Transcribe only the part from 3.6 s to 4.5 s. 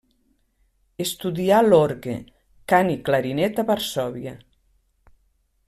a Varsòvia.